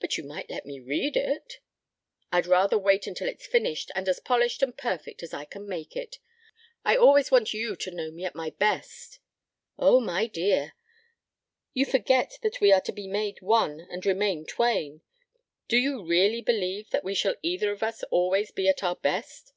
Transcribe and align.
"But 0.00 0.18
you 0.18 0.24
might 0.24 0.50
let 0.50 0.66
me 0.66 0.80
read 0.80 1.16
it." 1.16 1.60
"I'd 2.32 2.48
rather 2.48 2.76
wait 2.76 3.06
until 3.06 3.28
it's 3.28 3.46
finished 3.46 3.92
and 3.94 4.08
as 4.08 4.18
polished 4.18 4.64
and 4.64 4.76
perfect 4.76 5.22
as 5.22 5.32
I 5.32 5.44
can 5.44 5.68
make 5.68 5.94
it. 5.94 6.18
I 6.84 6.96
always 6.96 7.30
want 7.30 7.54
you 7.54 7.76
to 7.76 7.92
know 7.92 8.10
me 8.10 8.24
at 8.24 8.34
my 8.34 8.50
best." 8.50 9.20
"Oh, 9.78 10.00
my 10.00 10.26
dear! 10.26 10.72
You 11.72 11.86
forget 11.86 12.40
that 12.42 12.60
we 12.60 12.72
are 12.72 12.80
to 12.82 12.90
be 12.90 13.06
made 13.06 13.42
one 13.42 13.86
and 13.92 14.04
remain 14.04 14.44
twain. 14.44 15.02
Do 15.68 15.76
you 15.76 16.04
really 16.04 16.42
believe 16.42 16.90
that 16.90 17.04
we 17.04 17.14
shall 17.14 17.36
either 17.40 17.70
of 17.70 17.84
us 17.84 18.02
always 18.10 18.50
be 18.50 18.68
at 18.68 18.82
our 18.82 18.96
best?" 18.96 19.52